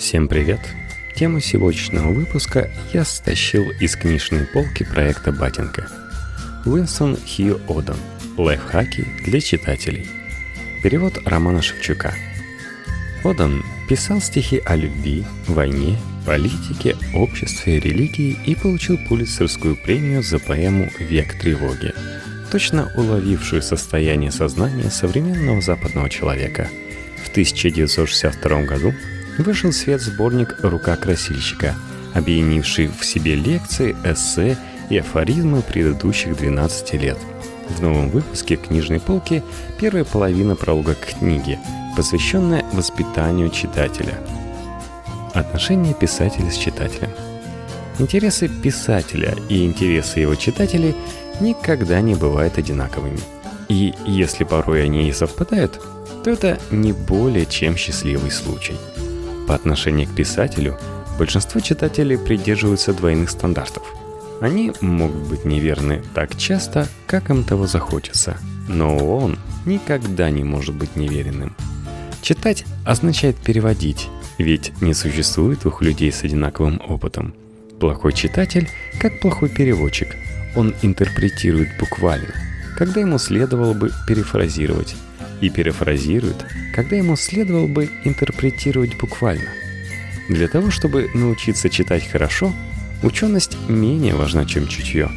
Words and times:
Всем 0.00 0.28
привет! 0.28 0.60
Тему 1.14 1.40
сегодняшнего 1.40 2.08
выпуска 2.08 2.70
я 2.94 3.04
стащил 3.04 3.70
из 3.80 3.96
книжной 3.96 4.46
полки 4.46 4.82
проекта 4.82 5.30
«Батенька». 5.30 5.88
Уинстон 6.64 7.18
Хью 7.18 7.60
Оден. 7.68 7.98
Лайфхаки 8.38 9.06
для 9.26 9.42
читателей. 9.42 10.08
Перевод 10.82 11.18
Романа 11.26 11.60
Шевчука. 11.60 12.14
Оден 13.24 13.62
писал 13.90 14.22
стихи 14.22 14.62
о 14.64 14.74
любви, 14.74 15.26
войне, 15.46 15.98
политике, 16.24 16.96
обществе, 17.14 17.78
религии 17.78 18.38
и 18.46 18.54
получил 18.54 18.98
Пулитцерскую 19.06 19.76
премию 19.76 20.22
за 20.22 20.38
поэму 20.38 20.90
«Век 20.98 21.38
тревоги», 21.38 21.92
точно 22.50 22.90
уловившую 22.96 23.60
состояние 23.60 24.32
сознания 24.32 24.90
современного 24.90 25.60
западного 25.60 26.08
человека. 26.08 26.70
В 27.22 27.28
1962 27.28 28.62
году 28.62 28.94
вышел 29.42 29.70
в 29.70 29.74
свет 29.74 30.00
сборник 30.00 30.56
«Рука 30.62 30.96
красильщика», 30.96 31.74
объединивший 32.14 32.88
в 32.88 33.04
себе 33.04 33.34
лекции, 33.34 33.96
эссе 34.04 34.56
и 34.88 34.98
афоризмы 34.98 35.62
предыдущих 35.62 36.36
12 36.36 36.94
лет. 36.94 37.18
В 37.68 37.80
новом 37.80 38.10
выпуске 38.10 38.56
«Книжной 38.56 39.00
полки» 39.00 39.42
первая 39.78 40.04
половина 40.04 40.56
пролога 40.56 40.94
к 40.94 41.18
книге, 41.18 41.58
посвященная 41.96 42.64
воспитанию 42.72 43.50
читателя. 43.50 44.18
Отношения 45.32 45.94
писателя 45.94 46.50
с 46.50 46.56
читателем. 46.56 47.10
Интересы 47.98 48.48
писателя 48.48 49.36
и 49.48 49.64
интересы 49.64 50.20
его 50.20 50.34
читателей 50.34 50.96
никогда 51.40 52.00
не 52.00 52.14
бывают 52.14 52.58
одинаковыми. 52.58 53.20
И 53.68 53.94
если 54.06 54.42
порой 54.42 54.84
они 54.84 55.08
и 55.08 55.12
совпадают, 55.12 55.80
то 56.24 56.30
это 56.30 56.58
не 56.72 56.92
более 56.92 57.46
чем 57.46 57.76
счастливый 57.76 58.32
случай– 58.32 58.76
по 59.50 59.56
отношению 59.56 60.06
к 60.06 60.14
писателю 60.14 60.78
большинство 61.18 61.60
читателей 61.60 62.16
придерживаются 62.16 62.92
двойных 62.94 63.30
стандартов. 63.30 63.82
Они 64.40 64.70
могут 64.80 65.22
быть 65.22 65.44
неверны 65.44 66.04
так 66.14 66.38
часто, 66.38 66.86
как 67.08 67.30
им 67.30 67.42
того 67.42 67.66
захочется, 67.66 68.36
но 68.68 68.96
он 68.96 69.40
никогда 69.66 70.30
не 70.30 70.44
может 70.44 70.76
быть 70.76 70.94
неверенным. 70.94 71.56
Читать 72.22 72.64
означает 72.86 73.38
переводить, 73.38 74.08
ведь 74.38 74.70
не 74.80 74.94
существует 74.94 75.62
двух 75.62 75.82
людей 75.82 76.12
с 76.12 76.22
одинаковым 76.22 76.80
опытом. 76.86 77.34
Плохой 77.80 78.12
читатель, 78.12 78.68
как 79.00 79.18
плохой 79.18 79.48
переводчик, 79.48 80.14
он 80.54 80.76
интерпретирует 80.82 81.70
буквально, 81.80 82.34
когда 82.78 83.00
ему 83.00 83.18
следовало 83.18 83.74
бы 83.74 83.90
перефразировать, 84.06 84.94
и 85.40 85.50
перефразирует, 85.50 86.44
когда 86.74 86.96
ему 86.96 87.16
следовало 87.16 87.66
бы 87.66 87.88
интерпретировать 88.04 88.96
буквально. 88.96 89.50
Для 90.28 90.48
того, 90.48 90.70
чтобы 90.70 91.10
научиться 91.14 91.68
читать 91.70 92.06
хорошо, 92.08 92.52
ученость 93.02 93.56
менее 93.68 94.14
важна, 94.14 94.44
чем 94.44 94.68
чутье. 94.68 95.10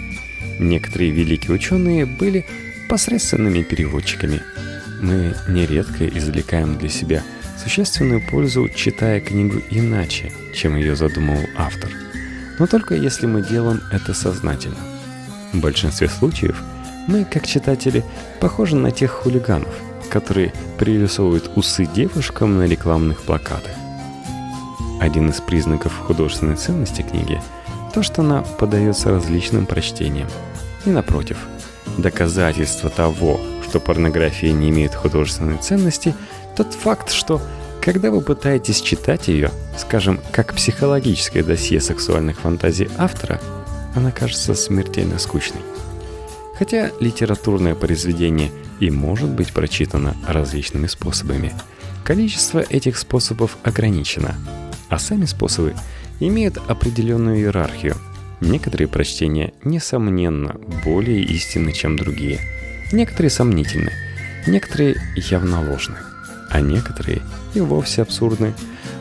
Некоторые 0.60 1.12
великие 1.12 1.54
ученые 1.54 2.06
были 2.06 2.46
посредственными 2.90 3.62
переводчиками. 3.64 4.42
Мы 5.02 5.36
нередко 5.48 6.08
извлекаем 6.08 6.78
для 6.78 6.90
себя 6.90 7.24
существенную 7.62 8.22
пользу, 8.22 8.70
читая 8.70 9.20
книгу 9.20 9.62
иначе, 9.70 10.32
чем 10.56 10.76
ее 10.76 10.96
задумывал 10.96 11.46
автор. 11.56 11.92
Но 12.60 12.68
только 12.68 12.96
если 12.96 13.26
мы 13.26 13.42
делаем 13.46 13.82
это 13.92 14.14
сознательно. 14.14 14.78
В 15.52 15.60
большинстве 15.60 16.08
случаев 16.08 16.62
мы, 17.08 17.26
как 17.26 17.46
читатели, 17.46 18.04
похожи 18.40 18.76
на 18.76 18.92
тех 18.92 19.12
хулиганов– 19.12 19.74
которые 20.14 20.54
пририсовывают 20.78 21.50
усы 21.56 21.88
девушкам 21.88 22.60
на 22.60 22.68
рекламных 22.68 23.24
плакатах. 23.24 23.74
Один 25.02 25.30
из 25.30 25.42
признаков 25.42 25.98
художественной 25.98 26.56
ценности 26.56 27.02
книги– 27.02 27.42
то, 27.94 28.04
что 28.04 28.22
она 28.22 28.42
подается 28.42 29.10
различным 29.10 29.66
прочтениям. 29.66 30.28
И 30.86 30.92
напротив, 30.92 31.38
доказательство 31.98 32.90
того, 32.92 33.40
что 33.68 33.80
порнография 33.80 34.52
не 34.52 34.70
имеет 34.70 34.94
художественной 34.94 35.58
ценности, 35.58 36.16
тот 36.56 36.74
факт, 36.74 37.12
что 37.12 37.42
когда 37.82 38.12
вы 38.12 38.22
пытаетесь 38.22 38.82
читать 38.82 39.28
ее, 39.28 39.50
скажем, 39.78 40.20
как 40.32 40.54
психологическое 40.54 41.44
досье 41.44 41.82
сексуальных 41.82 42.40
фантазий 42.40 42.90
автора, 42.98 43.42
она 43.96 44.12
кажется 44.12 44.54
смертельно 44.54 45.18
скучной. 45.18 45.62
Хотя 46.58 46.92
литературное 47.00 47.76
произведение 47.76 48.52
и 48.80 48.92
может 48.92 49.30
быть 49.30 49.54
прочитано 49.54 50.16
различными 50.28 50.88
способами. 50.88 51.52
Количество 52.04 52.60
этих 52.60 52.98
способов 52.98 53.58
ограничено, 53.64 54.36
а 54.90 55.00
сами 55.00 55.26
способы 55.26 55.74
имеют 56.20 56.58
определенную 56.68 57.38
иерархию. 57.38 57.96
Некоторые 58.42 58.88
прочтения, 58.88 59.54
несомненно, 59.64 60.58
более 60.84 61.24
истинны, 61.24 61.72
чем 61.72 61.98
другие. 61.98 62.40
Некоторые 62.92 63.30
сомнительны, 63.32 63.92
некоторые 64.46 65.02
явно 65.16 65.68
ложны, 65.68 65.96
а 66.50 66.60
некоторые 66.60 67.22
и 67.54 67.62
вовсе 67.62 68.02
абсурдны. 68.02 68.54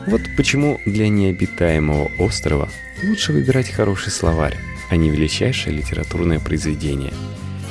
Вот 0.07 0.21
почему 0.37 0.79
для 0.85 1.09
необитаемого 1.09 2.09
острова 2.19 2.69
лучше 3.03 3.33
выбирать 3.33 3.69
хороший 3.69 4.11
словарь, 4.11 4.57
а 4.89 4.95
не 4.95 5.09
величайшее 5.09 5.75
литературное 5.75 6.39
произведение– 6.39 7.13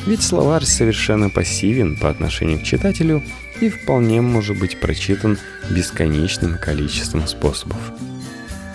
ведь 0.06 0.22
словарь 0.22 0.64
совершенно 0.64 1.30
пассивен 1.30 1.96
по 1.96 2.10
отношению 2.10 2.58
к 2.58 2.64
читателю 2.64 3.22
и 3.60 3.68
вполне 3.68 4.20
может 4.20 4.58
быть 4.58 4.80
прочитан 4.80 5.38
бесконечным 5.70 6.58
количеством 6.58 7.26
способов. 7.26 7.78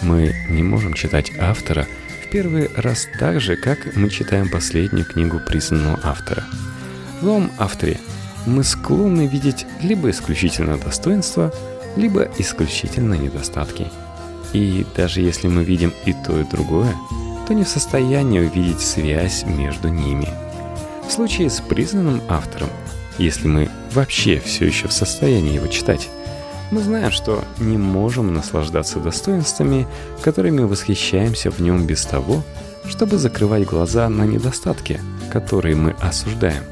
Мы 0.02 0.34
не 0.50 0.64
можем 0.64 0.94
читать 0.94 1.32
автора 1.40 1.86
в 2.24 2.30
первый 2.30 2.70
раз 2.76 3.08
так 3.20 3.42
же, 3.42 3.58
как 3.58 3.96
мы 3.96 4.10
читаем 4.10 4.50
последнюю 4.50 5.06
книгу 5.06 5.40
признанного 5.46 6.00
автора. 6.04 6.44
В 7.20 7.26
новом 7.26 7.52
авторе 7.58 8.00
мы 8.46 8.64
склонны 8.64 9.28
видеть 9.28 9.66
либо 9.82 10.10
исключительно 10.10 10.78
достоинства, 10.78 11.54
либо 11.98 12.30
исключительно 12.38 13.16
недостатки. 13.16 13.88
И 14.54 14.86
даже 14.96 15.20
если 15.20 15.50
мы 15.50 15.66
видим 15.66 15.92
и 16.06 16.14
то, 16.14 16.40
и 16.40 16.46
другое, 16.46 16.96
то 17.48 17.54
не 17.54 17.64
в 17.64 17.70
состоянии 17.70 18.40
увидеть 18.40 18.80
связь 18.80 19.44
между 19.46 19.90
ними– 19.90 20.30
в 21.08 21.12
случае 21.12 21.50
с 21.50 21.62
признанным 21.62 22.22
автором, 22.28 22.70
если 23.18 23.48
мы 23.48 23.70
вообще 23.94 24.40
все 24.40 24.66
еще 24.66 24.88
в 24.88 24.94
состоянии 24.94 25.54
его 25.54 25.68
читать, 25.68 26.10
мы 26.70 26.82
знаем, 26.82 27.12
что 27.12 27.44
не 27.60 27.78
можем 27.78 28.34
наслаждаться 28.34 29.00
достоинствами, 29.00 29.88
которыми 30.22 30.64
восхищаемся 30.64 31.50
в 31.50 31.60
нем 31.60 31.86
без 31.86 32.06
того, 32.06 32.44
чтобы 32.86 33.18
закрывать 33.18 33.66
глаза 33.66 34.10
на 34.10 34.24
недостатки, 34.24 35.00
которые 35.32 35.76
мы 35.76 35.96
осуждаем. 36.02 36.64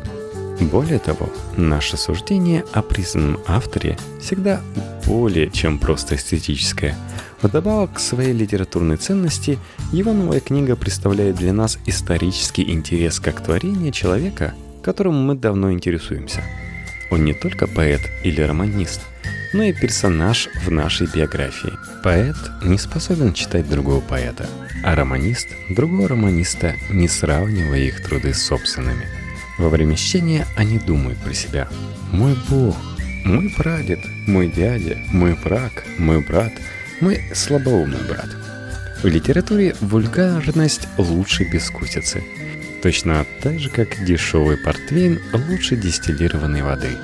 Более 0.61 0.99
того, 0.99 1.29
наше 1.57 1.97
суждение 1.97 2.63
о 2.73 2.81
признанном 2.81 3.39
авторе 3.45 3.97
всегда 4.21 4.61
более 5.05 5.49
чем 5.49 5.79
просто 5.79 6.15
эстетическое– 6.15 6.95
Вдобавок 7.45 7.93
к 7.93 7.99
своей 7.99 8.33
литературной 8.33 8.97
ценности, 8.97 9.59
его 9.91 10.13
новая 10.13 10.39
книга 10.39 10.75
представляет 10.75 11.35
для 11.35 11.53
нас 11.53 11.77
исторический 11.85 12.71
интерес 12.71 13.19
как 13.19 13.39
творение 13.39 13.91
человека, 13.91 14.55
которым 14.81 15.23
мы 15.23 15.35
давно 15.35 15.71
интересуемся. 15.71 16.41
Он 17.11 17.23
не 17.23 17.35
только 17.35 17.67
поэт 17.67 18.01
или 18.23 18.41
романист, 18.41 19.01
но 19.53 19.61
и 19.61 19.73
персонаж 19.73 20.49
в 20.65 20.71
нашей 20.71 21.05
биографии. 21.05 21.73
Поэт 22.03 22.35
не 22.63 22.79
способен 22.79 23.33
читать 23.33 23.69
другого 23.69 24.01
поэта, 24.01 24.47
а 24.83 24.95
романист– 24.95 25.47
другого 25.69 26.07
романиста, 26.07 26.73
не 26.89 27.07
сравнивая 27.07 27.81
их 27.81 28.03
труды 28.03 28.33
с 28.33 28.41
собственными. 28.41 29.05
Во 29.57 29.69
время 29.69 29.95
чтения 29.95 30.45
они 30.55 30.79
думают 30.79 31.17
про 31.19 31.33
себя. 31.33 31.67
«Мой 32.11 32.35
бог, 32.49 32.75
мой 33.23 33.49
прадед, 33.49 33.99
мой 34.27 34.47
дядя, 34.49 34.97
мой 35.11 35.33
враг, 35.33 35.83
мой 35.97 36.21
брат– 36.21 36.51
мы 37.01 37.21
слабоумный 37.33 38.03
брат. 38.07 38.29
В 39.03 39.07
литературе 39.07 39.75
вульгарность 39.81 40.87
лучше 40.97 41.43
бескусицы. 41.43 42.23
Точно 42.81 43.25
так 43.41 43.59
же, 43.59 43.69
как 43.69 44.03
дешевый 44.05 44.57
портвейн 44.57 45.19
лучше 45.33 45.75
дистиллированной 45.75 46.61
воды. 46.61 46.97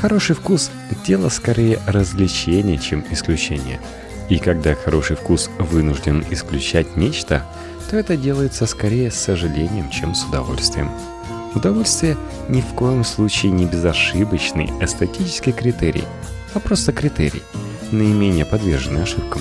Хороший 0.00 0.36
вкус– 0.36 0.70
дело 1.06 1.28
скорее 1.28 1.80
развлечения, 1.86 2.78
чем 2.78 3.04
исключение. 3.10 3.80
И 4.28 4.38
когда 4.38 4.74
хороший 4.74 5.16
вкус 5.16 5.50
вынужден 5.58 6.24
исключать 6.30 6.96
нечто, 6.96 7.44
то 7.90 7.96
это 7.96 8.16
делается 8.16 8.66
скорее 8.66 9.10
с 9.10 9.16
сожалением, 9.16 9.90
чем 9.90 10.14
с 10.14 10.24
удовольствием. 10.24 10.90
Удовольствие 11.56 12.18
ни 12.50 12.60
в 12.60 12.74
коем 12.74 13.02
случае 13.02 13.50
не 13.50 13.64
безошибочный 13.64 14.66
эстетический 14.82 15.52
критерий, 15.52 16.04
а 16.52 16.60
просто 16.60 16.92
критерий– 16.92 17.42
наименее 17.90 18.44
подвержены 18.44 18.98
ошибкам. 18.98 19.40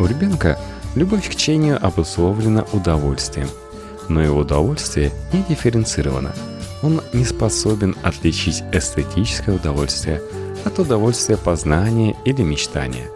У 0.00 0.06
ребенка 0.06 0.58
любовь 0.96 1.28
к 1.28 1.36
чтению 1.36 1.78
обусловлена 1.80 2.66
удовольствием, 2.72 3.48
но 4.08 4.20
его 4.20 4.40
удовольствие 4.40 5.12
не 5.32 5.44
дифференцировано. 5.48 6.34
Он 6.82 7.00
не 7.12 7.24
способен 7.24 7.94
отличить 8.02 8.64
эстетическое 8.72 9.54
удовольствие 9.54 10.20
от 10.64 10.80
удовольствия 10.80 11.36
познания 11.36 12.16
или 12.24 12.42
мечтания. 12.42 13.06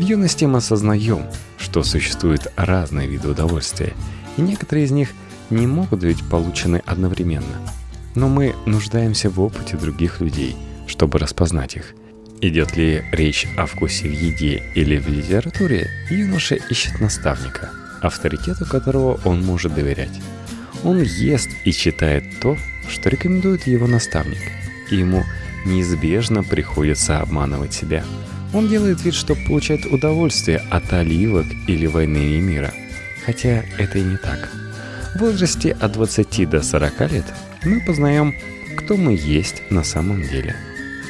В 0.00 0.02
юности 0.02 0.46
мы 0.46 0.58
осознаем, 0.58 1.26
что 1.58 1.84
существуют 1.84 2.48
разные 2.56 3.06
виды 3.06 3.28
удовольствия, 3.28 3.94
и 4.36 4.40
некоторые 4.40 4.86
из 4.86 4.90
них 4.90 5.10
не 5.50 5.66
могут 5.66 6.00
быть 6.00 6.28
получены 6.28 6.82
одновременно. 6.86 7.60
Но 8.14 8.28
мы 8.28 8.54
нуждаемся 8.66 9.30
в 9.30 9.40
опыте 9.40 9.76
других 9.76 10.20
людей, 10.20 10.56
чтобы 10.86 11.18
распознать 11.18 11.76
их. 11.76 11.94
Идет 12.40 12.76
ли 12.76 13.02
речь 13.12 13.46
о 13.56 13.66
вкусе 13.66 14.08
в 14.08 14.12
еде 14.12 14.62
или 14.74 14.98
в 14.98 15.08
литературе, 15.08 15.90
юноша 16.10 16.54
ищет 16.54 17.00
наставника, 17.00 17.70
авторитету 18.00 18.64
которого 18.64 19.20
он 19.24 19.44
может 19.44 19.74
доверять. 19.74 20.20
Он 20.84 21.02
ест 21.02 21.50
и 21.64 21.72
читает 21.72 22.24
то, 22.40 22.56
что 22.88 23.08
рекомендует 23.08 23.66
его 23.66 23.86
наставник, 23.86 24.40
и 24.90 24.96
ему 24.96 25.24
неизбежно 25.64 26.44
приходится 26.44 27.20
обманывать 27.20 27.72
себя– 27.72 28.04
он 28.54 28.68
делает 28.68 29.02
вид, 29.04 29.14
что 29.14 29.34
получает 29.34 29.84
удовольствие 29.86 30.62
от 30.70 30.92
оливок 30.92 31.46
или 31.66 31.86
войны 31.86 32.36
и 32.36 32.40
мира. 32.40 32.72
Хотя 33.26 33.62
это 33.76 33.98
и 33.98 34.02
не 34.02 34.16
так. 34.16 34.50
В 35.14 35.20
возрасте 35.20 35.76
от 35.80 35.92
20 35.92 36.48
до 36.50 36.62
40 36.62 37.00
лет 37.12 37.24
мы 37.64 37.80
познаем, 37.80 38.34
кто 38.76 38.96
мы 38.96 39.14
есть 39.14 39.62
на 39.70 39.82
самом 39.82 40.22
деле. 40.22 40.54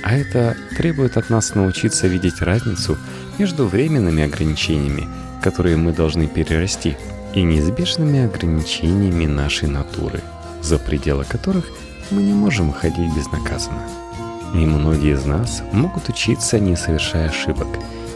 А 0.02 0.16
это 0.16 0.56
требует 0.76 1.16
от 1.16 1.30
нас 1.30 1.54
научиться 1.54 2.06
видеть 2.06 2.40
разницу 2.40 2.96
между 3.38 3.66
временными 3.66 4.22
ограничениями, 4.22 5.08
которые 5.42 5.76
мы 5.76 5.92
должны 5.92 6.28
перерасти, 6.28 6.96
и 7.34 7.42
неизбежными 7.42 8.24
ограничениями 8.24 9.26
нашей 9.26 9.68
натуры, 9.68 10.22
за 10.62 10.78
пределы 10.78 11.24
которых 11.24 11.66
мы 12.10 12.22
не 12.22 12.32
можем 12.32 12.68
выходить 12.68 13.14
безнаказанно. 13.14 13.86
И 14.54 14.58
многие 14.58 15.14
из 15.14 15.24
нас 15.26 15.62
могут 15.72 16.08
учиться, 16.08 16.58
не 16.58 16.74
совершая 16.74 17.28
ошибок, 17.28 17.68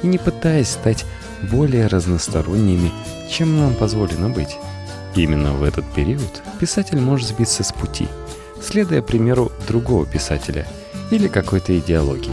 и 0.02 0.06
не 0.06 0.18
пытаясь 0.18 0.70
стать 0.70 1.04
более 1.50 1.88
разносторонними, 1.88 2.90
чем 3.30 3.58
нам 3.58 3.74
позволено 3.74 4.30
быть. 4.30 4.56
Именно 5.14 5.52
в 5.52 5.62
этот 5.62 5.84
период 5.92 6.42
писатель 6.58 6.98
может 6.98 7.28
сбиться 7.28 7.62
с 7.62 7.72
пути, 7.72 8.08
следуя 8.60 9.02
примеру 9.02 9.52
другого 9.68 10.06
писателя 10.06 10.66
или 11.10 11.28
какой-то 11.28 11.78
идеологии. 11.78 12.32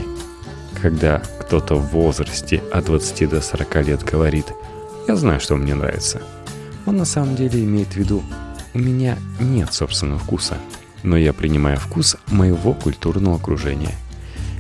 Когда 0.81 1.21
кто-то 1.39 1.75
в 1.75 1.89
возрасте 1.89 2.63
от 2.71 2.85
20 2.85 3.29
до 3.29 3.41
40 3.41 3.75
лет 3.85 4.03
говорит 4.03 4.45
«Я 5.07 5.17
знаю, 5.17 5.41
что 5.41 5.55
мне 5.55 5.75
нравится», 5.75 6.21
он 6.85 6.95
на 6.95 7.05
самом 7.05 7.35
деле 7.35 7.63
имеет 7.63 7.89
в 7.89 7.95
виду 7.97 8.23
«У 8.73 8.79
меня 8.79 9.17
нет 9.39 9.73
собственного 9.73 10.19
вкуса», 10.19 10.57
но 11.03 11.17
я 11.17 11.33
принимаю 11.33 11.77
вкус 11.77 12.15
моего 12.27 12.73
культурного 12.73 13.35
окружения. 13.35 13.95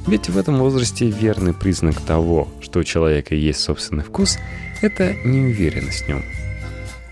Ведь 0.07 0.29
в 0.29 0.37
этом 0.37 0.57
возрасте 0.57 1.09
верный 1.09 1.53
признак 1.53 2.01
того, 2.01 2.49
что 2.61 2.79
у 2.79 2.83
человека 2.83 3.35
есть 3.35 3.61
собственный 3.61 4.03
вкус, 4.03 4.37
это 4.81 5.13
неуверенность 5.23 6.05
в 6.05 6.07
нем. 6.09 6.23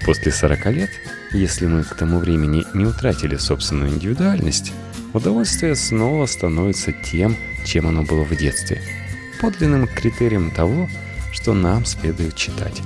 После 0.05 0.31
40 0.31 0.65
лет, 0.67 0.89
если 1.31 1.65
мы 1.65 1.83
к 1.83 1.93
тому 1.95 2.19
времени 2.19 2.65
не 2.73 2.85
утратили 2.85 3.35
собственную 3.35 3.89
индивидуальность, 3.89 4.71
удовольствие 5.13 5.75
снова 5.75 6.25
становится 6.25 6.91
тем, 6.91 7.35
чем 7.65 7.87
оно 7.87 8.03
было 8.03 8.23
в 8.23 8.35
детстве, 8.35 8.81
подлинным 9.41 9.87
критерием 9.87 10.51
того, 10.51 10.89
что 11.33 11.53
нам 11.53 11.85
следует 11.85 12.35
читать. 12.35 12.81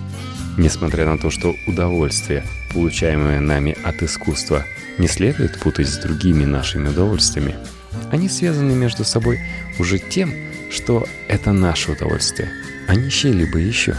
Несмотря 0.58 1.06
на 1.06 1.18
то, 1.18 1.30
что 1.30 1.56
удовольствие, 1.68 2.44
получаемое 2.74 3.40
нами 3.40 3.78
от 3.84 4.02
искусства, 4.04 4.66
не 4.98 5.08
следует 5.08 5.60
путать 5.60 5.88
с 5.88 5.98
другими 5.98 6.46
нашими 6.46 6.90
удовольствиями. 6.90 7.56
Они 8.12 8.28
связаны 8.28 8.74
между 8.74 9.04
собой 9.04 9.40
уже 9.80 10.00
тем, 10.00 10.34
что 10.69 11.08
это 11.28 11.52
наше 11.52 11.92
удовольствие, 11.92 12.50
а 12.88 12.96
не 12.96 13.10
чьи-либо 13.10 13.58
еще. 13.58 13.96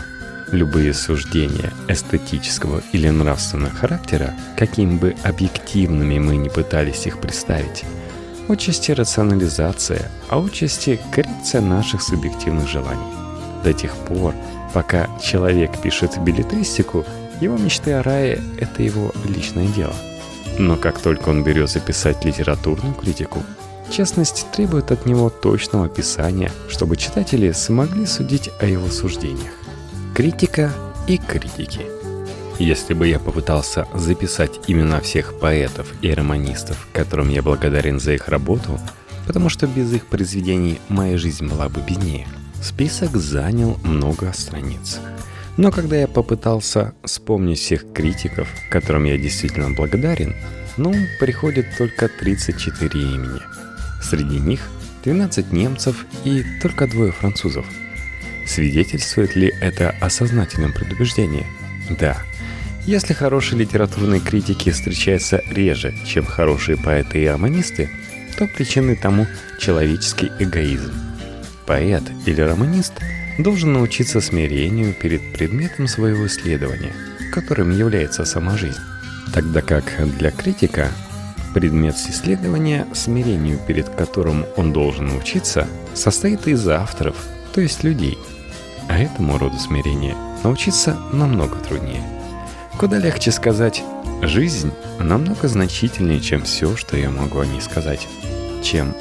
Любые 0.52 0.94
суждения 0.94 1.72
эстетического 1.88 2.82
или 2.93 3.08
нравственного 3.08 3.75
характера, 3.75 4.34
каким 4.56 4.99
бы 4.99 5.16
объективными 5.25 6.19
мы 6.19 6.37
ни 6.37 6.49
пытались 6.49 7.06
их 7.06 7.19
представить, 7.19 7.84
отчасти 8.49 8.93
рационализация, 8.93 10.10
а 10.28 10.38
отчасти 10.38 11.00
коррекция 11.12 11.60
наших 11.60 12.02
субъективных 12.02 12.69
желаний. 12.69 13.12
До 13.64 13.72
тех 13.72 13.96
пор, 13.96 14.34
пока 14.72 15.08
человек 15.20 15.81
пишет 15.82 16.19
билетристику, 16.19 17.04
его 17.40 17.56
мечты 17.56 17.93
о 17.93 18.02
рае– 18.02 18.40
это 18.60 18.82
его 18.82 19.12
личное 19.26 19.66
дело– 19.66 19.94
но 20.58 20.76
как 20.76 20.99
только 20.99 21.31
он 21.31 21.43
берется 21.43 21.81
писать 21.81 22.25
литературную 22.25 22.94
критику, 22.94 23.43
честность 23.90 24.46
требует 24.52 24.90
от 24.90 25.06
него 25.06 25.31
точного 25.31 25.87
описания, 25.87 26.50
чтобы 26.69 26.96
читатели 26.96 27.52
смогли 27.52 28.06
судить 28.06 28.50
о 28.60 28.66
его 28.66 28.88
суждениях. 28.88 29.52
Критика 30.14 30.70
и 31.09 31.17
критики. 31.17 31.87
Если 32.59 32.93
бы 32.93 33.09
я 33.09 33.19
попытался 33.19 33.88
записать 33.94 34.61
имена 34.67 35.00
всех 35.00 35.41
поэтов 35.41 35.91
и 36.03 36.12
романистов, 36.12 36.87
которым 36.93 37.31
я 37.31 37.43
благодарен 37.43 37.99
за 37.99 38.12
их 38.12 38.29
работу, 38.29 38.79
потому 39.26 39.49
что 39.49 39.67
без 39.67 39.91
их 39.91 40.05
произведений 40.06 40.81
моя 40.91 41.17
жизнь 41.17 41.47
была 41.49 41.70
бы 41.70 41.81
беднее, 41.81 42.29
список 42.62 43.17
занял 43.17 43.79
много 43.85 44.31
страниц. 44.35 45.00
Но 45.56 45.73
когда 45.73 45.97
я 45.97 46.06
попытался 46.06 46.93
вспомнить 47.03 47.59
всех 47.59 47.91
критиков, 47.94 48.49
которым 48.70 49.05
я 49.05 49.17
действительно 49.17 49.70
благодарен, 49.70 50.35
ну, 50.76 50.93
приходит 51.20 51.67
только 51.79 52.09
34 52.09 53.00
имени. 53.00 53.41
Среди 54.03 54.38
них 54.38 54.61
12 55.05 55.53
немцев 55.53 56.05
и 56.25 56.44
только 56.61 56.87
двое 56.87 57.12
французов. 57.12 57.64
Свидетельствует 58.46 59.36
ли 59.36 59.52
это 59.60 59.94
о 60.00 60.10
сознательном 60.10 60.72
предубеждении? 60.72 61.46
Да. 61.90 62.22
Если 62.84 63.12
хорошие 63.12 63.60
литературные 63.60 64.20
критики 64.20 64.70
встречаются 64.70 65.42
реже, 65.50 65.94
чем 66.04 66.24
хорошие 66.24 66.76
поэты 66.76 67.22
и 67.22 67.26
романисты, 67.26 67.90
то 68.36 68.46
причиной 68.46 68.96
тому 68.96 69.26
человеческий 69.58 70.30
эгоизм. 70.38 70.92
Поэт 71.66 72.02
или 72.26 72.40
романист– 72.40 72.94
должен 73.38 73.72
научиться 73.72 74.20
смирению 74.20 74.94
перед 74.94 75.32
предметом 75.32 75.86
своего 75.86 76.26
исследования, 76.26 76.92
которым 77.32 77.76
является 77.76 78.24
сама 78.24 78.56
жизнь. 78.56 78.80
Тогда 79.32 79.62
как 79.62 79.84
для 80.18 80.30
критика 80.30 80.88
предмет 81.54 81.94
исследования, 81.94 82.86
смирению 82.92 83.58
перед 83.66 83.88
которым 83.88 84.44
он 84.56 84.72
должен 84.72 85.06
научиться, 85.06 85.66
состоит 85.94 86.46
из 86.46 86.66
авторов, 86.68 87.16
то 87.54 87.60
есть 87.60 87.84
людей. 87.84 88.19
А 88.88 88.99
этому 88.99 89.38
роду 89.38 89.58
смирения 89.58 90.16
научиться 90.43 90.96
намного 91.12 91.56
труднее. 91.56 92.02
Куда 92.78 92.99
легче 92.99 93.30
сказать 93.30 93.82
«жизнь 94.23 94.73
намного 94.99 95.49
значительнее, 95.49 96.21
чем 96.21 96.42
все, 96.42 96.76
что 96.76 96.97
я 96.97 97.11
могу 97.11 97.40
о 97.40 97.47
ней 97.47 97.61
сказать», 97.61 98.09
чем 98.62 98.94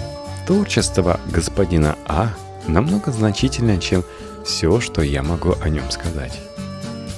«творчество 0.46 1.20
господина 1.32 1.98
А 2.06 2.34
намного 2.68 3.12
значительнее, 3.12 3.80
чем 3.80 4.04
все, 4.46 4.80
что 4.80 5.02
я 5.02 5.24
могу 5.24 5.56
о 5.62 5.70
нем 5.70 5.90
сказать. 5.92 6.40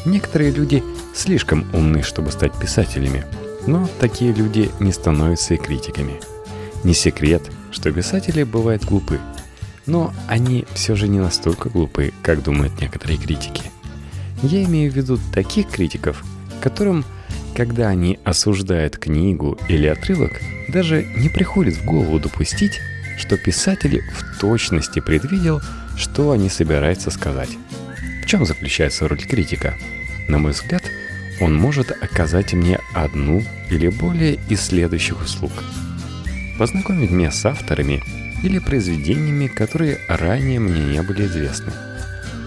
Некоторые 0.06 0.52
люди 0.52 0.84
слишком 1.16 1.66
умны, 1.74 2.02
чтобы 2.04 2.32
стать 2.32 2.54
писателями, 2.60 3.26
но 3.66 3.88
такие 4.00 4.34
люди 4.34 4.72
не 4.80 4.92
становятся 4.92 5.54
и 5.54 5.58
критиками. 5.58 6.20
Не 6.84 6.94
секрет, 6.94 7.44
что 7.72 7.92
писатели 7.92 8.44
бывают 8.44 8.84
глупы, 8.84 9.20
но 9.86 10.14
они 10.28 10.66
все 10.74 10.96
же 10.96 11.08
не 11.08 11.20
настолько 11.20 11.70
глупы, 11.70 12.14
как 12.22 12.44
думают 12.44 12.80
некоторые 12.80 13.18
критики. 13.18 13.64
Я 14.42 14.64
имею 14.64 14.92
в 14.92 14.96
виду 14.96 15.20
таких 15.34 15.70
критиков, 15.70 16.24
которым, 16.62 17.06
когда 17.56 17.88
они 17.88 18.20
осуждают 18.24 18.98
книгу 18.98 19.58
или 19.70 19.88
отрывок, 19.88 20.42
даже 20.70 21.04
не 21.18 21.30
приходит 21.30 21.76
в 21.76 21.86
голову 21.86 22.20
допустить, 22.20 22.80
что 23.18 23.38
писатель 23.38 24.02
в 24.14 24.40
точности 24.40 25.00
предвидел, 25.00 25.62
что 25.96 26.32
они 26.32 26.50
собираются 26.50 27.12
сказать. 27.12 27.50
В 28.24 28.26
чем 28.26 28.46
заключается 28.46 29.08
роль 29.08 29.22
критика? 29.22 29.76
На 30.28 30.38
мой 30.38 30.54
взгляд, 30.54 30.84
он 31.40 31.56
может 31.56 31.92
оказать 31.92 32.54
мне 32.54 32.80
одну 32.94 33.44
или 33.70 33.90
более 33.90 34.40
из 34.50 34.62
следующих 34.62 35.22
услуг. 35.22 35.52
Познакомить 36.58 37.12
меня 37.12 37.32
с 37.32 37.46
авторами 37.46 38.02
или 38.44 38.60
произведениями, 38.60 39.48
которые 39.48 40.00
ранее 40.08 40.60
мне 40.60 40.84
не 40.86 41.02
были 41.02 41.26
известны. 41.26 41.72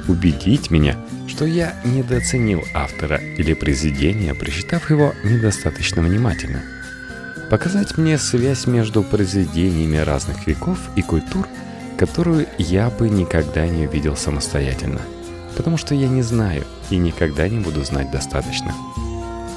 Убедить 0.06 0.70
меня, 0.70 0.96
что 1.26 1.44
я 1.44 1.74
недооценил 1.84 2.62
автора 2.74 3.16
или 3.16 3.54
произведения, 3.54 4.34
прочитав 4.34 4.90
его 4.90 5.14
недостаточно 5.24 6.02
внимательно. 6.02 6.62
Показать 7.50 7.98
мне 7.98 8.18
связь 8.18 8.66
между 8.66 9.02
произведениями 9.02 9.96
разных 9.96 10.46
веков 10.46 10.78
и 10.94 11.02
культур– 11.02 11.48
которую 11.96 12.46
я 12.58 12.90
бы 12.90 13.08
никогда 13.08 13.66
не 13.66 13.86
увидел 13.86 14.16
самостоятельно, 14.16 15.00
потому 15.56 15.76
что 15.76 15.94
я 15.94 16.08
не 16.08 16.22
знаю 16.22 16.64
и 16.90 16.96
никогда 16.96 17.48
не 17.48 17.58
буду 17.58 17.82
знать 17.84 18.10
достаточно. 18.10 18.74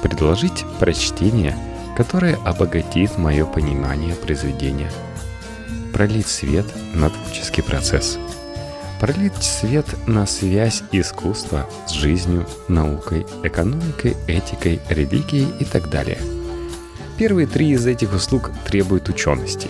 Предложить 0.02 0.64
прочтение, 0.78 1.56
которое 1.96 2.36
обогатит 2.36 3.18
мое 3.18 3.44
понимание 3.44 4.14
произведения. 4.14 4.90
Пролить 6.00 6.28
свет 6.28 6.64
на 6.94 7.10
творческий 7.10 7.60
процесс. 7.60 8.18
пролить 8.98 9.36
свет 9.42 9.84
на 10.06 10.24
связь 10.26 10.82
искусства 10.92 11.68
с 11.86 11.90
жизнью, 11.90 12.46
наукой, 12.68 13.26
экономикой, 13.42 14.16
этикой, 14.26 14.80
религией 14.88 15.48
и 15.60 15.66
так 15.66 15.90
далее. 15.90 16.16
Первые 17.18 17.46
три 17.46 17.72
из 17.72 17.86
этих 17.86 18.14
услуг 18.14 18.50
требуют 18.64 19.10
учености. 19.10 19.68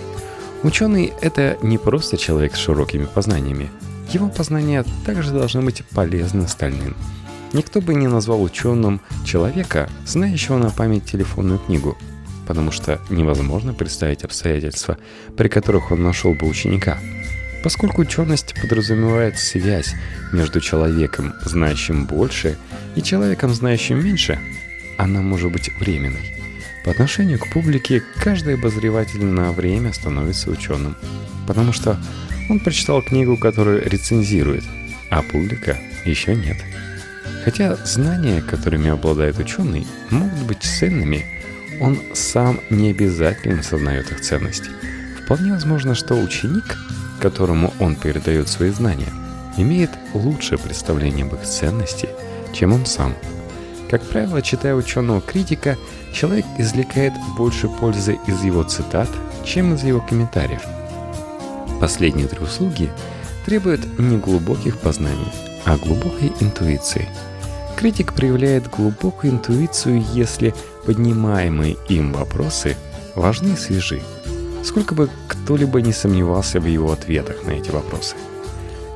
Ученый— 0.63 1.13
это 1.21 1.59
не 1.63 1.79
просто 1.79 2.17
человек 2.17 2.55
с 2.55 2.61
широкими 2.61 3.07
познаниями. 3.07 3.69
Его 4.13 4.29
познания 4.29 4.85
также 5.05 5.33
должны 5.33 5.63
быть 5.63 5.83
полезны 5.87 6.45
остальным. 6.45 6.97
Никто 7.53 7.81
бы 7.81 7.93
не 7.93 8.07
назвал 8.07 8.41
ученым 8.41 9.01
человека, 9.25 9.91
знающего 10.07 10.59
на 10.59 10.71
память 10.71 11.11
телефонную 11.11 11.59
книгу, 11.59 11.99
потому 12.51 12.73
что 12.73 12.99
невозможно 13.11 13.73
представить 13.73 14.25
обстоятельства, 14.25 14.99
при 15.37 15.47
которых 15.47 15.93
он 15.93 16.03
нашел 16.03 16.35
бы 16.35 16.49
ученика— 16.49 16.99
Поскольку 17.63 18.03
ученость 18.03 18.55
подразумевает 18.61 19.39
связь 19.39 19.95
между 20.33 20.61
человеком, 20.61 21.35
знающим 21.45 22.07
больше, 22.07 22.57
и 22.97 23.03
человеком, 23.03 23.53
знающим 23.53 24.03
меньше, 24.03 24.39
она 24.97 25.21
может 25.21 25.53
быть 25.53 25.71
временной. 25.79 26.37
По 26.85 26.91
отношению 26.91 27.39
к 27.39 27.51
публике 27.53 28.03
каждый 28.17 28.55
обозреватель 28.55 29.23
на 29.25 29.53
время 29.53 29.93
становится 29.93 30.51
ученым, 30.51 30.97
потому 31.47 31.75
что 31.75 31.99
он 32.49 32.61
прочитал 32.61 33.03
книгу, 33.03 33.37
которую 33.37 33.87
рецензирует, 33.87 34.65
а 35.11 35.23
публика 35.23 35.79
еще 36.07 36.35
нет. 36.35 36.57
Хотя 37.45 37.77
знания, 37.85 38.41
которыми 38.41 38.89
обладает 38.89 39.39
ученый, 39.39 39.87
могут 40.09 40.43
быть 40.45 40.63
ценными, 40.63 41.27
он 41.81 41.99
сам 42.15 42.61
не 42.71 42.91
обязательно 42.91 43.63
сознает 43.63 44.13
их 44.13 44.21
ценность. 44.21 44.71
Вполне 45.25 45.53
возможно, 45.53 45.95
что 45.95 46.15
ученик– 46.15 46.77
которому 47.21 47.73
он 47.79 47.95
передает 47.95 48.49
свои 48.49 48.71
знания, 48.71 49.13
имеет 49.57 49.91
лучшее 50.15 50.59
представление 50.59 51.25
об 51.25 51.35
их 51.35 51.43
ценности, 51.43 52.09
чем 52.53 52.73
он 52.73 52.87
сам. 52.87 53.15
Как 53.89 54.03
правило, 54.03 54.43
читая 54.43 54.75
ученого 54.75 55.21
критика, 55.21 55.77
человек 56.13 56.47
извлекает 56.59 57.13
больше 57.37 57.69
пользы 57.69 58.19
из 58.27 58.43
его 58.43 58.63
цитат, 58.63 59.09
чем 59.45 59.75
из 59.75 59.85
его 59.85 60.01
комментариев. 60.01 60.63
Последние 61.81 62.27
три 62.27 62.41
услуги 62.41 62.91
требуют 63.47 63.99
не 63.99 64.17
глубоких 64.17 64.79
познаний, 64.79 65.33
а 65.65 65.77
глубокой 65.77 66.33
интуиции. 66.41 67.09
Критик 67.77 68.13
проявляет 68.13 68.69
глубокую 68.69 69.33
интуицию, 69.33 70.05
если 70.13 70.55
поднимаемые 70.87 71.77
им 71.89 72.13
вопросы 72.13 72.77
важны 73.15 73.55
и 73.55 73.57
свежи, 73.57 74.03
сколько 74.65 74.95
бы 74.95 75.09
кто-либо 75.29 75.81
не 75.81 75.93
сомневался 75.93 76.61
в 76.61 76.67
его 76.67 76.93
ответах 76.93 77.45
на 77.45 77.51
эти 77.51 77.71
вопросы. 77.71 78.17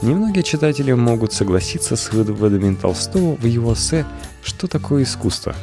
Немногие 0.02 0.42
читатели 0.42 0.92
могут 0.92 1.32
согласиться 1.32 1.96
с 1.96 2.12
выводами 2.12 2.74
Толстого 2.74 3.36
в 3.36 3.46
его 3.46 3.72
эссе 3.72 4.04
«Что 4.42 4.66
такое 4.66 5.04
искусство?». 5.04 5.54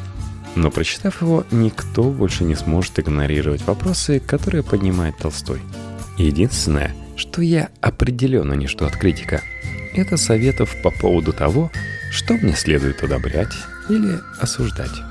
Но 0.56 0.72
прочитав 0.72 1.22
его, 1.22 1.46
никто 1.52 2.04
больше 2.04 2.44
не 2.44 2.56
сможет 2.56 3.00
игнорировать 3.00 3.66
вопросы, 3.66 4.20
которые 4.20 4.64
поднимает 4.64 5.18
Толстой. 5.18 5.62
Единственное, 6.18 6.94
что 7.16 7.42
я 7.42 7.70
определенно 7.80 8.54
не 8.54 8.68
жду 8.68 8.86
от 8.86 8.94
критика, 8.98 9.42
это 9.94 10.18
советов 10.18 10.76
по 10.84 10.92
поводу 10.92 11.34
того, 11.34 11.72
что 12.12 12.34
мне 12.34 12.54
следует 12.54 13.04
одобрять 13.04 13.54
или 13.90 14.20
осуждать. 14.40 15.11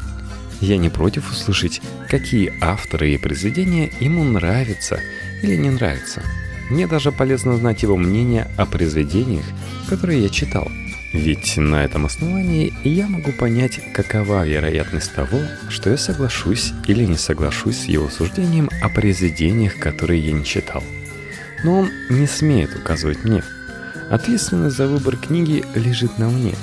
Я 0.60 0.76
не 0.76 0.90
против 0.90 1.30
услышать, 1.30 1.80
какие 2.08 2.52
авторы 2.60 3.14
и 3.14 3.18
произведения 3.18 3.90
ему 3.98 4.24
нравятся 4.24 5.00
или 5.42 5.56
не 5.56 5.70
нравятся. 5.70 6.22
Мне 6.68 6.86
даже 6.86 7.12
полезно 7.12 7.56
знать 7.56 7.82
его 7.82 7.96
мнение 7.96 8.46
о 8.58 8.66
произведениях, 8.66 9.44
которые 9.88 10.22
я 10.22 10.28
читал. 10.28 10.70
Ведь 11.12 11.56
на 11.56 11.82
этом 11.82 12.06
основании 12.06 12.72
я 12.84 13.08
могу 13.08 13.32
понять, 13.32 13.80
какова 13.94 14.46
вероятность 14.46 15.12
того, 15.14 15.40
что 15.68 15.90
я 15.90 15.96
соглашусь 15.96 16.72
или 16.86 17.04
не 17.04 17.16
соглашусь 17.16 17.78
с 17.78 17.84
его 17.86 18.08
суждением 18.08 18.68
о 18.82 18.88
произведениях, 18.90 19.76
которые 19.78 20.20
я 20.20 20.32
не 20.32 20.44
читал. 20.44 20.84
Но 21.64 21.80
он 21.80 21.90
не 22.10 22.26
смеет 22.26 22.76
указывать 22.76 23.24
мне. 23.24 23.42
Ответственность 24.10 24.76
за 24.76 24.86
выбор 24.86 25.16
книги 25.16 25.64
лежит 25.74 26.18
на 26.18 26.28
мне, 26.28 26.54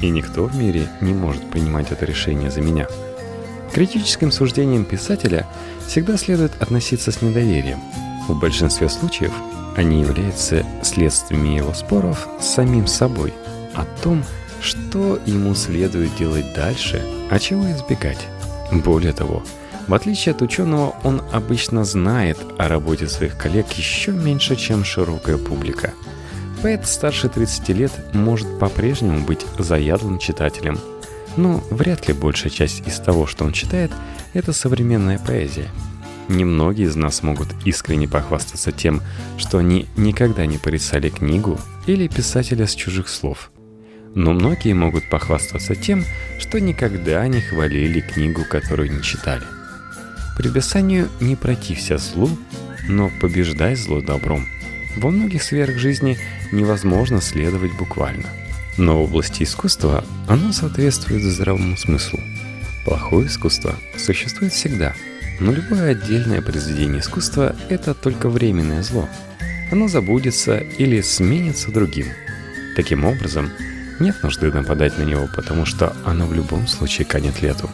и 0.00 0.08
никто 0.08 0.46
в 0.46 0.56
мире 0.56 0.88
не 1.00 1.12
может 1.12 1.48
принимать 1.50 1.92
это 1.92 2.04
решение 2.04 2.50
за 2.50 2.60
меня 2.60 2.88
критическим 3.72 4.30
суждениям 4.30 4.84
писателя 4.84 5.46
всегда 5.86 6.16
следует 6.16 6.60
относиться 6.62 7.10
с 7.10 7.22
недоверием. 7.22 7.80
В 8.28 8.38
большинстве 8.38 8.88
случаев 8.88 9.32
они 9.76 10.02
являются 10.02 10.64
следствиями 10.82 11.56
его 11.56 11.72
споров 11.72 12.28
с 12.40 12.46
самим 12.46 12.86
собой 12.86 13.32
о 13.74 13.84
том, 14.02 14.22
что 14.60 15.18
ему 15.26 15.54
следует 15.54 16.14
делать 16.16 16.54
дальше, 16.54 17.02
а 17.30 17.38
чего 17.38 17.70
избегать. 17.72 18.26
Более 18.70 19.12
того, 19.12 19.42
в 19.88 19.94
отличие 19.94 20.34
от 20.34 20.42
ученого, 20.42 20.94
он 21.02 21.22
обычно 21.32 21.84
знает 21.84 22.38
о 22.58 22.68
работе 22.68 23.08
своих 23.08 23.36
коллег 23.36 23.72
еще 23.72 24.12
меньше, 24.12 24.54
чем 24.54 24.84
широкая 24.84 25.38
публика. 25.38 25.92
Поэт 26.62 26.86
старше 26.86 27.28
30 27.28 27.68
лет 27.70 27.92
может 28.12 28.60
по-прежнему 28.60 29.24
быть 29.24 29.44
заядлым 29.58 30.18
читателем– 30.18 30.78
но 31.36 31.62
вряд 31.70 32.08
ли 32.08 32.14
большая 32.14 32.50
часть 32.50 32.86
из 32.86 32.98
того, 32.98 33.26
что 33.26 33.44
он 33.44 33.52
читает, 33.52 33.90
это 34.34 34.52
современная 34.52 35.18
поэзия. 35.18 35.68
Немногие 36.28 36.86
из 36.86 36.96
нас 36.96 37.22
могут 37.22 37.48
искренне 37.64 38.08
похвастаться 38.08 38.72
тем, 38.72 39.02
что 39.38 39.58
они 39.58 39.86
никогда 39.96 40.46
не 40.46 40.58
порицали 40.58 41.08
книгу 41.08 41.58
или 41.86 42.08
писателя 42.08 42.66
с 42.66 42.74
чужих 42.74 43.08
слов. 43.08 43.50
Но 44.14 44.32
многие 44.32 44.74
могут 44.74 45.08
похвастаться 45.08 45.74
тем, 45.74 46.04
что 46.38 46.60
никогда 46.60 47.26
не 47.26 47.40
хвалили 47.40 48.00
книгу, 48.00 48.44
которую 48.48 48.92
не 48.92 49.02
читали. 49.02 49.42
При 50.36 50.48
писанию 50.48 51.08
не 51.20 51.34
протився 51.34 51.98
злу, 51.98 52.30
но 52.88 53.10
побеждай 53.20 53.74
зло 53.74 54.00
добром. 54.00 54.46
Во 54.96 55.10
многих 55.10 55.42
сферах 55.42 55.78
жизни 55.78 56.18
невозможно 56.52 57.20
следовать 57.20 57.72
буквально– 57.76 58.26
но 58.76 58.98
в 58.98 59.04
области 59.04 59.42
искусства 59.42 60.04
оно 60.28 60.52
соответствует 60.52 61.22
здравому 61.22 61.76
смыслу. 61.76 62.20
Плохое 62.84 63.26
искусство 63.26 63.74
существует 63.96 64.52
всегда, 64.52 64.94
но 65.40 65.52
любое 65.52 65.90
отдельное 65.92 66.42
произведение 66.42 67.00
искусства– 67.00 67.54
это 67.68 67.94
только 67.94 68.28
временное 68.28 68.82
зло. 68.82 69.08
Оно 69.70 69.88
забудется 69.88 70.58
или 70.58 71.00
сменится 71.00 71.70
другим. 71.70 72.08
Таким 72.76 73.04
образом, 73.04 73.50
нет 74.00 74.22
нужды 74.22 74.50
нападать 74.50 74.98
на 74.98 75.02
него, 75.02 75.28
потому 75.34 75.64
что 75.64 75.94
оно 76.04 76.26
в 76.26 76.34
любом 76.34 76.66
случае 76.66 77.06
канет 77.06 77.40
лету. 77.42 77.70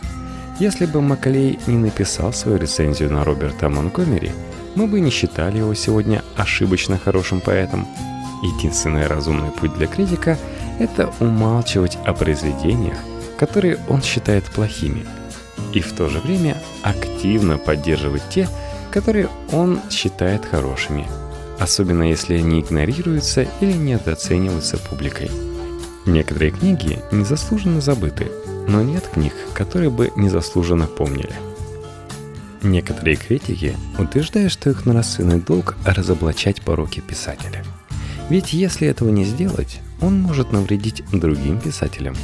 Если 0.61 0.87
бы 0.87 1.00
Макалей 1.00 1.59
не 1.67 1.76
написал 1.76 2.33
свою 2.33 2.59
рецензию 2.59 3.12
на 3.12 3.25
Роберта 3.25 3.69
Монкомери, 3.69 4.33
мы 4.75 4.87
бы 4.87 5.00
не 5.00 5.11
считали 5.11 5.59
его 5.59 5.73
сегодня 5.75 6.23
ошибочно 6.37 6.99
хорошим 6.99 7.40
поэтом. 7.40 7.87
Единственный 8.43 9.07
разумный 9.07 9.50
путь 9.50 9.75
для 9.76 9.87
критика– 9.87 10.37
это 10.79 11.13
умалчивать 11.21 11.99
о 12.05 12.13
произведениях, 12.13 12.99
которые 13.39 13.79
он 13.89 14.03
считает 14.03 14.45
плохими, 14.45 15.07
и 15.73 15.81
в 15.81 15.93
то 15.93 16.09
же 16.09 16.21
время 16.21 16.57
активно 16.83 17.59
поддерживать 17.59 18.23
те, 18.31 18.49
которые 18.91 19.29
он 19.53 19.81
считает 19.91 20.45
хорошими, 20.45 21.07
особенно 21.59 22.03
если 22.03 22.35
они 22.35 22.61
игнорируются 22.61 23.47
или 23.61 23.73
недооцениваются 23.73 24.79
публикой. 24.79 25.31
Некоторые 26.07 26.53
книги 26.53 27.01
незаслуженно 27.13 27.81
забыты, 27.81 28.31
но 28.67 28.83
нет 28.83 29.07
книг, 29.13 29.35
которые 29.55 29.91
бы 29.91 30.11
незаслуженно 30.17 30.87
помнили. 30.87 31.35
Некоторые 32.63 33.17
критики 33.17 33.77
утверждают, 33.99 34.53
что 34.53 34.71
их 34.71 34.85
нравственный 34.85 35.41
долг– 35.41 35.77
разоблачать 35.85 36.63
пороки 36.63 37.01
писателя. 37.01 37.65
Ведь 38.31 38.53
если 38.53 38.89
этого 38.89 39.11
не 39.11 39.25
сделать, 39.25 39.81
он 40.00 40.21
может 40.21 40.52
навредить 40.52 41.02
другим 41.12 41.61
писателям. 41.61 42.14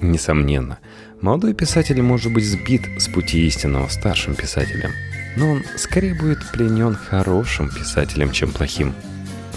Несомненно, 0.00 0.78
молодой 1.20 1.54
писатель 1.54 2.00
может 2.02 2.32
быть 2.32 2.44
сбит 2.44 2.82
с 2.98 3.08
пути 3.08 3.46
истинного 3.46 3.88
старшим 3.88 4.34
писателем, 4.34 4.90
но 5.36 5.50
он 5.50 5.62
скорее 5.76 6.14
будет 6.14 6.50
пленен 6.50 6.94
хорошим 6.94 7.70
писателем, 7.70 8.32
чем 8.32 8.50
плохим. 8.50 8.94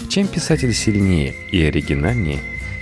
Чем 0.08 0.28
писатель 0.28 0.72
сильнее 0.72 1.34
и 1.50 1.62
оригинальнее, 1.64 2.40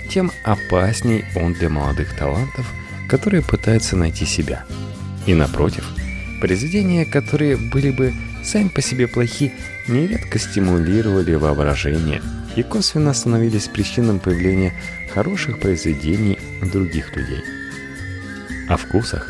тем 0.09 0.31
опасней 0.43 1.25
он 1.35 1.53
для 1.53 1.69
молодых 1.69 2.15
талантов, 2.15 2.71
которые 3.09 3.41
пытаются 3.41 3.95
найти 3.95 4.25
себя. 4.25 4.63
И 5.25 5.33
напротив, 5.33 5.89
произведения, 6.39 7.05
которые 7.05 7.57
были 7.57 7.89
бы 7.89 8.13
сами 8.43 8.67
по 8.67 8.81
себе 8.81 9.07
плохи, 9.07 9.51
нередко 9.87 10.37
стимулировали 10.37 11.33
воображение– 11.33 12.21
и 12.55 12.63
косвенно 12.63 13.13
становились 13.13 13.67
причиной 13.67 14.19
появления 14.19 14.73
хороших 15.13 15.59
произведений 15.59 16.39
других 16.61 17.15
людей. 17.15 17.43
О 18.69 18.77
вкусах. 18.77 19.29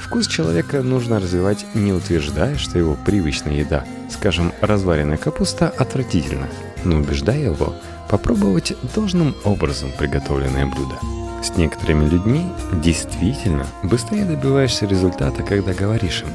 Вкус 0.00 0.26
человека 0.26 0.82
нужно 0.82 1.20
развивать, 1.20 1.64
не 1.74 1.92
утверждая, 1.92 2.56
что 2.58 2.78
его 2.78 2.94
привычная 3.06 3.54
еда, 3.54 3.84
скажем, 4.10 4.52
разваренная 4.60 5.16
капуста, 5.16 5.68
отвратительна. 5.68 6.48
но 6.84 6.96
убеждаю 6.96 7.52
его 7.52 7.74
попробовать 8.10 8.74
должным 8.94 9.34
образом 9.44 9.90
приготовленное 9.96 10.66
блюдо. 10.66 10.98
С 11.42 11.56
некоторыми 11.56 12.08
людьми 12.08 12.46
действительно 12.72 13.66
быстрее 13.82 14.24
добиваешься 14.24 14.86
результата, 14.86 15.42
когда 15.42 15.72
говоришь 15.72 16.22
им. 16.22 16.28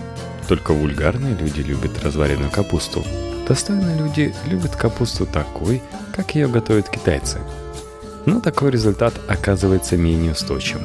Только 0.48 0.74
вульгарные 0.74 1.36
люди 1.36 1.62
любят 1.62 2.04
разваренную 2.04 2.50
капусту. 2.50 3.06
Достойные 3.48 3.98
люди 3.98 4.36
любят 4.46 4.76
капусту 4.76 5.26
такой, 5.26 5.82
как 6.14 6.36
ее 6.36 6.48
готовят 6.48 6.90
китайцы. 6.90 7.40
Но 8.26 8.42
такой 8.42 8.72
результат 8.72 9.14
оказывается 9.30 9.96
менее 9.96 10.34
устойчивым. 10.34 10.84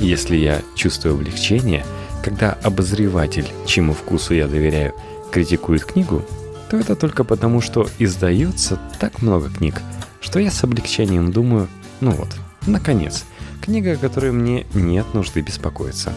Если 0.00 0.36
я 0.36 0.62
чувствую 0.74 1.14
облегчение, 1.14 1.86
когда 2.24 2.54
обозреватель, 2.62 3.46
чему 3.66 3.92
вкусу 3.92 4.34
я 4.34 4.48
доверяю, 4.48 4.94
критикует 5.30 5.84
книгу, 5.84 6.24
то 6.68 6.76
это 6.76 6.96
только 6.96 7.22
потому, 7.22 7.60
что 7.60 7.88
издается 8.00 8.80
так 8.98 9.22
много 9.22 9.48
книг, 9.48 9.80
что 10.20 10.40
я 10.40 10.50
с 10.50 10.64
облегчением 10.64 11.30
думаю, 11.30 11.68
ну 12.00 12.10
вот, 12.10 12.30
наконец, 12.66 13.24
книга, 13.60 13.92
о 13.92 13.96
которой 13.96 14.32
мне 14.32 14.66
нет 14.74 15.14
нужды 15.14 15.40
беспокоиться. 15.40 16.12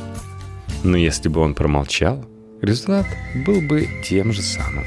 Но 0.83 0.97
если 0.97 1.29
бы 1.29 1.41
он 1.41 1.53
промолчал, 1.53 2.25
результат 2.61 3.05
был 3.45 3.61
бы 3.61 3.87
тем 4.03 4.33
же 4.33 4.41
самым. 4.41 4.85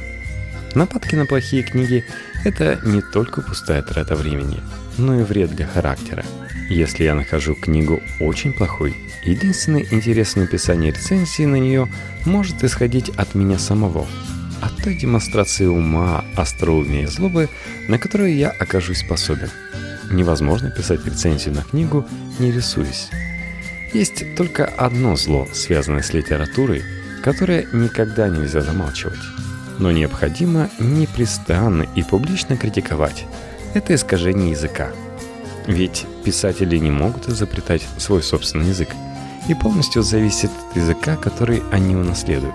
Нападки 0.74 1.14
на 1.14 1.26
плохие 1.26 1.62
книги– 1.62 2.04
это 2.44 2.78
не 2.84 3.00
только 3.00 3.40
пустая 3.40 3.82
трата 3.82 4.14
времени, 4.14 4.60
но 4.98 5.18
и 5.18 5.22
вред 5.22 5.54
для 5.54 5.66
характера. 5.66 6.24
Если 6.68 7.04
я 7.04 7.14
нахожу 7.14 7.54
книгу 7.54 8.02
очень 8.20 8.52
плохой, 8.52 8.94
единственный 9.24 9.88
интерес 9.90 10.36
написания 10.36 10.90
рецензии 10.90 11.44
на 11.44 11.56
нее 11.56 11.88
может 12.26 12.62
исходить 12.62 13.08
от 13.10 13.34
меня 13.34 13.58
самого, 13.58 14.06
от 14.60 14.76
той 14.82 14.94
демонстрации 14.94 15.64
ума, 15.64 16.24
остроумия 16.36 17.04
и 17.04 17.06
злобы, 17.06 17.48
на 17.88 17.98
которую 17.98 18.36
я 18.36 18.50
окажусь 18.50 18.98
способен. 18.98 19.50
Невозможно 20.10 20.70
писать 20.70 21.04
рецензию 21.06 21.54
на 21.54 21.62
книгу, 21.62 22.06
не 22.38 22.52
рисуясь. 22.52 23.08
Есть 23.94 24.36
только 24.36 24.66
одно 24.66 25.16
зло, 25.16 25.48
связанное 25.52 26.02
с 26.02 26.12
литературой, 26.12 26.82
которое 27.24 27.66
никогда 27.72 28.28
нельзя 28.28 28.60
замалчивать. 28.60 29.18
Но 29.78 29.92
необходимо 29.92 30.68
непрестанно 30.78 31.86
и 31.94 32.02
публично 32.02 32.56
критиковать. 32.56 33.24
Это 33.74 33.94
искажение 33.94 34.50
языка. 34.50 34.90
Ведь 35.66 36.06
писатели 36.24 36.78
не 36.78 36.90
могут 36.90 37.28
изобретать 37.28 37.86
свой 37.98 38.22
собственный 38.22 38.68
язык 38.68 38.88
и 39.48 39.54
полностью 39.54 40.02
зависит 40.02 40.50
от 40.70 40.76
языка, 40.76 41.16
который 41.16 41.62
они 41.70 41.94
унаследуют. 41.94 42.54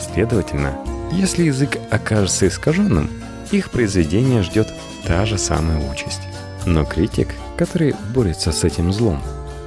Следовательно, 0.00 0.78
если 1.12 1.44
язык 1.44 1.76
окажется 1.90 2.48
искаженным, 2.48 3.10
их 3.50 3.70
произведение 3.70 4.42
ждет 4.42 4.68
та 5.06 5.26
же 5.26 5.38
самая 5.38 5.78
участь. 5.90 6.20
Но 6.66 6.84
критик, 6.84 7.28
который 7.56 7.94
борется 8.14 8.52
с 8.52 8.64
этим 8.64 8.92
злом, 8.92 9.22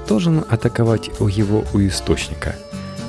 должен 0.07 0.43
атаковать 0.49 1.09
его 1.19 1.65
у 1.73 1.79
источника, 1.79 2.55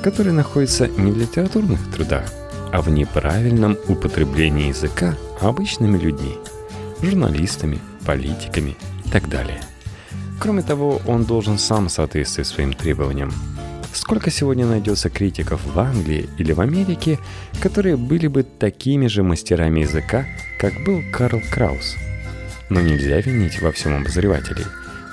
который 0.03 0.33
находится 0.33 0.89
не 0.89 1.11
в 1.11 1.19
литературных 1.19 1.81
трудах, 1.93 2.25
а 2.73 2.81
в 2.81 2.89
неправильном 2.89 3.77
употреблении 3.89 4.69
языка 4.69 5.15
обычными 5.41 5.99
людьми, 5.99 6.37
журналистами, 7.03 7.79
политиками 8.07 8.77
и 9.05 9.11
так 9.11 9.29
далее. 9.29 9.61
Кроме 10.41 10.63
того, 10.63 11.01
он 11.07 11.25
должен 11.25 11.59
сам 11.59 11.89
соответствовать 11.89 12.49
своим 12.49 12.73
требованиям. 12.73 13.33
Сколько 13.93 14.31
сегодня 14.31 14.67
найдется 14.67 15.11
критиков 15.11 15.61
в 15.65 15.79
Англии 15.79 16.29
или 16.39 16.53
в 16.53 16.61
Америке, 16.61 17.19
которые 17.61 17.97
были 17.97 18.27
бы 18.27 18.43
такими 18.43 19.07
же 19.07 19.23
мастерами 19.23 19.81
языка, 19.81 20.27
как 20.59 20.83
был 20.85 21.03
Карл 21.13 21.41
Краус– 21.53 21.97
но 22.73 22.81
нельзя 22.81 23.21
винить 23.21 23.61
во 23.61 23.71
всем 23.71 23.95
обозревателей. 23.95 24.65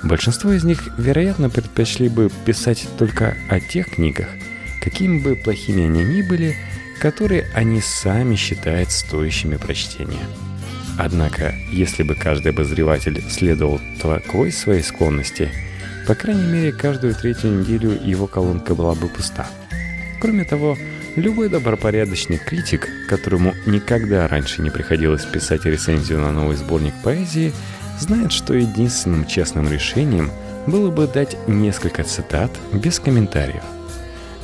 Большинство 0.02 0.50
из 0.52 0.64
них, 0.64 0.88
вероятно, 0.96 1.50
предпочли 1.50 2.08
бы 2.08 2.30
писать 2.46 2.88
только 2.98 3.36
о 3.50 3.60
тех 3.60 3.90
книгах, 3.90 4.28
какими 4.82 5.18
бы 5.18 5.36
плохими 5.36 5.84
они 5.84 6.02
ни 6.02 6.22
были, 6.22 6.56
которые 7.00 7.46
они 7.54 7.80
сами 7.80 8.36
считают 8.36 8.92
стоящими 8.92 9.56
прочтения. 9.56 10.26
Однако, 10.98 11.54
если 11.72 12.02
бы 12.02 12.14
каждый 12.14 12.52
обозреватель 12.52 13.22
следовал 13.30 13.80
такой 14.02 14.52
своей 14.52 14.82
склонности, 14.82 15.50
по 16.06 16.14
крайней 16.14 16.46
мере, 16.46 16.72
каждую 16.72 17.14
третью 17.14 17.60
неделю 17.60 17.90
его 17.90 18.26
колонка 18.26 18.74
была 18.74 18.94
бы 18.94 19.08
пуста. 19.08 19.46
Кроме 20.20 20.44
того, 20.44 20.76
Любой 21.16 21.48
добропорядочный 21.48 22.38
критик, 22.38 22.88
которому 23.08 23.54
никогда 23.66 24.28
раньше 24.28 24.62
не 24.62 24.70
приходилось 24.70 25.24
писать 25.24 25.64
рецензию 25.64 26.20
на 26.20 26.30
новый 26.30 26.56
сборник 26.56 26.94
поэзии, 27.02 27.52
знает, 27.98 28.30
что 28.30 28.54
единственным 28.54 29.26
честным 29.26 29.70
решением 29.70 30.30
было 30.66 30.90
бы 30.90 31.08
дать 31.08 31.36
несколько 31.48 32.04
цитат 32.04 32.52
без 32.72 33.00
комментариев. 33.00 33.64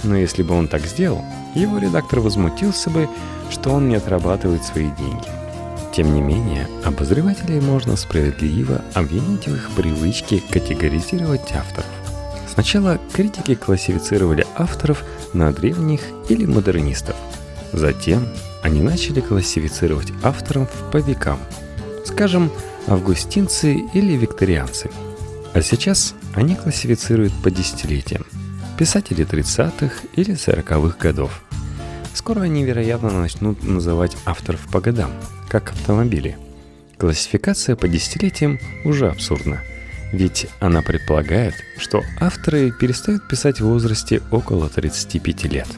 Но 0.07 0.16
если 0.16 0.42
бы 0.42 0.55
он 0.55 0.69
так 0.69 0.87
сделал, 0.87 1.23
его 1.55 1.79
редактор 1.79 2.21
возмутился 2.21 2.90
бы, 2.90 3.09
что 3.51 3.71
он 3.71 3.88
не 3.88 3.97
отрабатывает 3.97 4.64
свои 4.64 4.88
деньги. 4.99 5.29
Тем 5.92 6.14
не 6.14 6.21
менее, 6.21 6.69
обозревателей 6.85 7.61
можно 7.61 7.97
справедливо 7.97 8.83
обвинить 8.95 9.49
в 9.49 9.55
их 9.55 9.71
привычке 9.75 10.40
категоризировать 10.49 11.53
авторов. 11.53 11.90
Сначала 12.53 13.01
критики 13.12 13.55
классифицировали 13.55 14.47
авторов 14.55 15.05
на 15.33 15.53
древних 15.53 16.03
или 16.29 16.47
модернистов. 16.47 17.16
Затем 17.73 18.29
они 18.62 18.83
начали 18.83 19.21
классифицировать 19.21 20.12
авторов 20.23 20.71
по 20.92 20.99
векам, 20.99 21.40
скажем, 22.05 22.51
августинцы 22.87 23.75
или 23.75 24.12
викторианцы. 24.16 24.90
А 25.53 25.62
сейчас 25.62 26.14
они 26.35 26.55
классифицируют 26.55 27.33
по 27.42 27.51
десятилетиям, 27.51 28.25
писатели 28.79 29.27
30-х 29.27 30.07
или 30.15 30.35
40-х 30.35 30.97
годов. 30.99 31.43
Скоро 32.15 32.41
они, 32.43 32.65
вероятно, 32.65 33.11
начнут 33.11 33.62
называть 33.62 34.17
авторов 34.25 34.67
по 34.71 34.81
годам, 34.81 35.11
как 35.49 35.71
автомобили. 35.71 36.37
Классификация 36.99 37.77
по 37.77 37.89
десятилетиям 37.89 38.59
уже 38.85 39.09
абсурдна– 39.09 39.61
ведь 40.12 40.47
она 40.61 40.83
предполагает, 40.83 41.55
что 41.79 42.03
авторы 42.21 42.71
перестают 42.71 43.27
писать 43.29 43.61
в 43.61 43.67
возрасте 43.67 44.23
около 44.31 44.69
35 44.69 45.45
лет. 45.45 45.69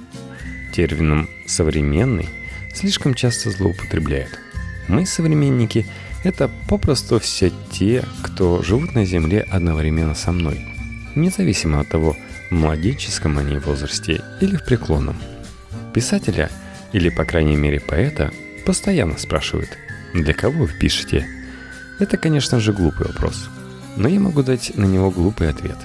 Термином 0.72 1.28
«современный» 1.46 2.28
слишком 2.74 3.14
часто 3.14 3.50
злоупотребляют. 3.50 4.38
Мы, 4.86 5.06
современники, 5.06 5.86
это 6.24 6.50
попросту 6.68 7.18
все 7.18 7.50
те, 7.72 8.04
кто 8.22 8.62
живут 8.62 8.94
на 8.94 9.04
Земле 9.04 9.40
одновременно 9.50 10.14
со 10.14 10.30
мной, 10.30 10.60
независимо 11.14 11.80
от 11.80 11.88
того, 11.88 12.16
младенческом 12.50 13.38
они 13.38 13.58
возрасте 13.58 14.22
или 14.40 14.56
в 14.56 14.64
преклонном. 14.64 15.20
Писателя, 15.94 16.50
или 16.92 17.08
по 17.08 17.24
крайней 17.24 17.56
мере 17.56 17.80
поэта, 17.80 18.30
постоянно 18.64 19.18
спрашивают, 19.18 19.70
для 20.14 20.34
кого 20.34 20.64
вы 20.64 20.72
пишете? 20.80 21.26
Это, 21.98 22.16
конечно 22.16 22.60
же, 22.60 22.72
глупый 22.72 23.06
вопрос– 23.06 23.48
но 23.98 24.08
я 24.08 24.20
могу 24.20 24.42
дать 24.42 24.72
на 24.76 24.84
него 24.84 25.10
глупый 25.10 25.50
ответ. 25.50 25.76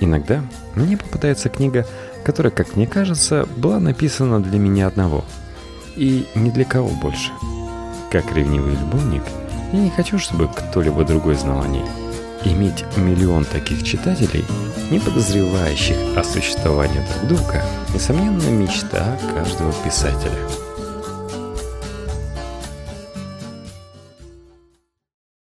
Иногда 0.00 0.42
мне 0.74 0.96
попадается 0.96 1.48
книга, 1.48 1.86
которая, 2.24 2.50
как 2.50 2.74
мне 2.74 2.86
кажется, 2.86 3.48
была 3.56 3.78
написана 3.78 4.42
для 4.42 4.58
меня 4.58 4.88
одного. 4.88 5.24
И 5.94 6.26
ни 6.34 6.50
для 6.50 6.64
кого 6.64 6.88
больше. 6.88 7.30
Как 8.10 8.32
ревнивый 8.34 8.72
любовник, 8.72 9.22
я 9.72 9.78
не 9.78 9.90
хочу, 9.90 10.18
чтобы 10.18 10.48
кто-либо 10.48 11.04
другой 11.04 11.36
знал 11.36 11.62
о 11.62 11.68
ней. 11.68 11.84
Иметь 12.44 12.84
миллион 12.96 13.44
таких 13.44 13.82
читателей, 13.82 14.44
не 14.90 14.98
подозревающих 14.98 15.96
о 16.16 16.22
существовании 16.22 17.00
друг 17.26 17.38
друга, 17.38 17.64
несомненно, 17.94 18.50
мечта 18.50 19.18
каждого 19.34 19.72
писателя. 19.84 20.63